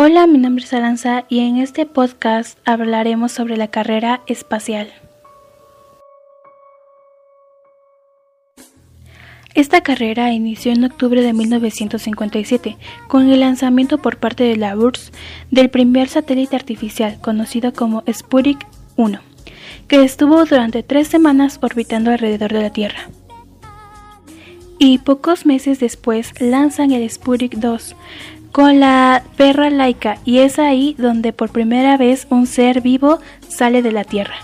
Hola, 0.00 0.28
mi 0.28 0.38
nombre 0.38 0.64
es 0.64 0.72
Aranza 0.72 1.24
y 1.28 1.40
en 1.40 1.56
este 1.56 1.84
podcast 1.84 2.56
hablaremos 2.64 3.32
sobre 3.32 3.56
la 3.56 3.66
carrera 3.66 4.22
espacial. 4.28 4.92
Esta 9.54 9.80
carrera 9.80 10.32
inició 10.32 10.70
en 10.70 10.84
octubre 10.84 11.20
de 11.20 11.32
1957 11.32 12.76
con 13.08 13.28
el 13.28 13.40
lanzamiento 13.40 13.98
por 13.98 14.18
parte 14.18 14.44
de 14.44 14.54
la 14.54 14.76
URSS 14.76 15.10
del 15.50 15.68
primer 15.68 16.08
satélite 16.08 16.54
artificial 16.54 17.20
conocido 17.20 17.72
como 17.72 18.04
Sputnik 18.08 18.64
1, 18.94 19.18
que 19.88 20.04
estuvo 20.04 20.44
durante 20.44 20.84
tres 20.84 21.08
semanas 21.08 21.58
orbitando 21.60 22.12
alrededor 22.12 22.52
de 22.52 22.62
la 22.62 22.70
Tierra. 22.70 23.10
Y 24.78 24.98
pocos 24.98 25.44
meses 25.44 25.80
después 25.80 26.40
lanzan 26.40 26.92
el 26.92 27.10
Sputnik 27.10 27.56
2, 27.56 27.96
con 28.52 28.80
la 28.80 29.22
perra 29.36 29.70
laica 29.70 30.18
y 30.24 30.38
es 30.38 30.58
ahí 30.58 30.94
donde 30.98 31.32
por 31.32 31.50
primera 31.50 31.96
vez 31.96 32.26
un 32.30 32.46
ser 32.46 32.80
vivo 32.80 33.18
sale 33.48 33.82
de 33.82 33.92
la 33.92 34.04
Tierra. 34.04 34.36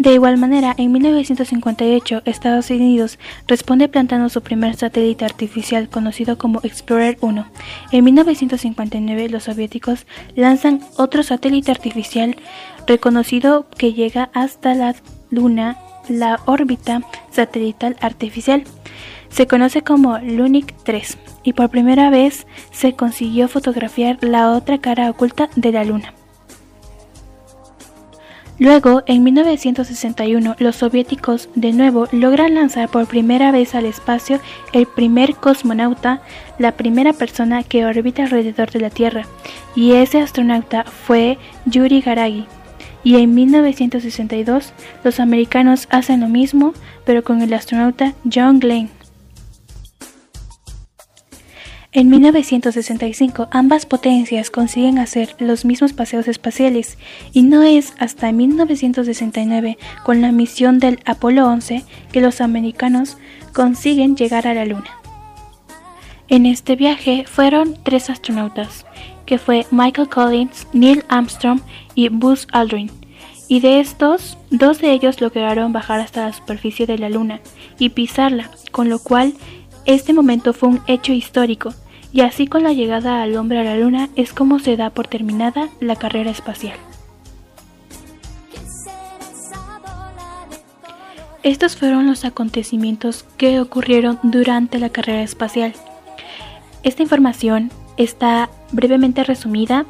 De 0.00 0.14
igual 0.14 0.38
manera, 0.38 0.74
en 0.78 0.92
1958 0.92 2.22
Estados 2.24 2.70
Unidos 2.70 3.18
responde 3.46 3.86
plantando 3.86 4.30
su 4.30 4.40
primer 4.40 4.74
satélite 4.74 5.26
artificial 5.26 5.90
conocido 5.90 6.38
como 6.38 6.60
Explorer 6.62 7.18
1. 7.20 7.46
En 7.92 8.04
1959 8.04 9.28
los 9.28 9.42
soviéticos 9.42 10.06
lanzan 10.34 10.80
otro 10.96 11.22
satélite 11.22 11.70
artificial 11.70 12.36
reconocido 12.86 13.66
que 13.76 13.92
llega 13.92 14.30
hasta 14.32 14.74
la 14.74 14.94
Luna, 15.28 15.76
la 16.08 16.40
órbita 16.46 17.02
satelital 17.30 17.96
artificial. 18.00 18.64
Se 19.28 19.46
conoce 19.46 19.82
como 19.82 20.18
Lunik 20.18 20.74
3 20.82 21.18
y 21.44 21.52
por 21.52 21.70
primera 21.70 22.10
vez 22.10 22.46
se 22.72 22.94
consiguió 22.94 23.48
fotografiar 23.48 24.18
la 24.20 24.52
otra 24.52 24.78
cara 24.78 25.10
oculta 25.10 25.48
de 25.56 25.72
la 25.72 25.84
Luna. 25.84 26.14
Luego, 28.60 29.02
en 29.06 29.22
1961, 29.22 30.56
los 30.58 30.76
soviéticos 30.76 31.48
de 31.54 31.72
nuevo 31.72 32.08
logran 32.12 32.54
lanzar 32.54 32.90
por 32.90 33.06
primera 33.06 33.52
vez 33.52 33.74
al 33.74 33.86
espacio 33.86 34.38
el 34.74 34.84
primer 34.84 35.34
cosmonauta, 35.34 36.20
la 36.58 36.72
primera 36.72 37.14
persona 37.14 37.62
que 37.62 37.86
orbita 37.86 38.24
alrededor 38.24 38.70
de 38.70 38.80
la 38.80 38.90
Tierra, 38.90 39.24
y 39.74 39.92
ese 39.92 40.20
astronauta 40.20 40.84
fue 40.84 41.38
Yuri 41.64 42.02
Gagarin. 42.02 42.59
Y 43.02 43.16
en 43.16 43.34
1962, 43.34 44.72
los 45.04 45.20
americanos 45.20 45.86
hacen 45.90 46.20
lo 46.20 46.28
mismo, 46.28 46.74
pero 47.04 47.24
con 47.24 47.40
el 47.42 47.52
astronauta 47.54 48.14
John 48.32 48.60
Glenn. 48.60 48.90
En 51.92 52.08
1965 52.08 53.48
ambas 53.50 53.84
potencias 53.84 54.50
consiguen 54.50 55.00
hacer 55.00 55.34
los 55.40 55.64
mismos 55.64 55.92
paseos 55.92 56.28
espaciales 56.28 56.98
y 57.32 57.42
no 57.42 57.64
es 57.64 57.94
hasta 57.98 58.30
1969 58.30 59.76
con 60.04 60.20
la 60.20 60.30
misión 60.30 60.78
del 60.78 61.00
Apolo 61.04 61.48
11 61.48 61.82
que 62.12 62.20
los 62.20 62.40
americanos 62.40 63.18
consiguen 63.52 64.14
llegar 64.14 64.46
a 64.46 64.54
la 64.54 64.66
Luna. 64.66 64.99
En 66.30 66.46
este 66.46 66.76
viaje 66.76 67.24
fueron 67.26 67.76
tres 67.82 68.08
astronautas, 68.08 68.86
que 69.26 69.36
fue 69.36 69.66
Michael 69.72 70.08
Collins, 70.08 70.68
Neil 70.72 71.04
Armstrong 71.08 71.60
y 71.96 72.08
Buzz 72.08 72.46
Aldrin. 72.52 72.88
Y 73.48 73.58
de 73.58 73.80
estos, 73.80 74.38
dos 74.48 74.80
de 74.80 74.92
ellos 74.92 75.20
lograron 75.20 75.72
bajar 75.72 75.98
hasta 75.98 76.26
la 76.26 76.32
superficie 76.32 76.86
de 76.86 76.98
la 76.98 77.10
Luna 77.10 77.40
y 77.80 77.88
pisarla, 77.88 78.48
con 78.70 78.88
lo 78.88 79.00
cual 79.00 79.34
este 79.86 80.12
momento 80.12 80.52
fue 80.52 80.68
un 80.68 80.80
hecho 80.86 81.12
histórico, 81.12 81.74
y 82.12 82.20
así 82.20 82.46
con 82.46 82.62
la 82.62 82.74
llegada 82.74 83.22
al 83.22 83.36
hombre 83.36 83.58
a 83.58 83.64
la 83.64 83.76
luna 83.76 84.08
es 84.14 84.32
como 84.32 84.60
se 84.60 84.76
da 84.76 84.90
por 84.90 85.08
terminada 85.08 85.68
la 85.80 85.96
carrera 85.96 86.30
espacial. 86.30 86.76
Estos 91.42 91.76
fueron 91.76 92.06
los 92.06 92.24
acontecimientos 92.24 93.24
que 93.36 93.60
ocurrieron 93.60 94.20
durante 94.22 94.78
la 94.78 94.90
carrera 94.90 95.22
espacial. 95.22 95.72
Esta 96.82 97.02
información 97.02 97.70
está 97.96 98.48
brevemente 98.72 99.24
resumida 99.24 99.84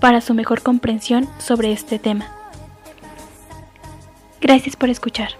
para 0.00 0.20
su 0.20 0.34
mejor 0.34 0.62
comprensión 0.62 1.28
sobre 1.38 1.72
este 1.72 1.98
tema. 1.98 2.26
Gracias 4.40 4.74
por 4.76 4.88
escuchar. 4.88 5.39